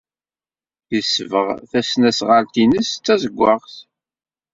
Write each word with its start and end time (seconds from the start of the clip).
Yesbeɣ 0.93 1.47
tasnasɣalt-nnes 1.69 2.89
d 2.95 3.01
tazewwaɣt. 3.05 3.73